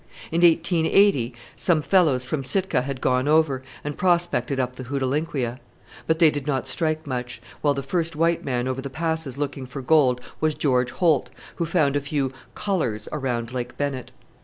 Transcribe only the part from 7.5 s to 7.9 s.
while the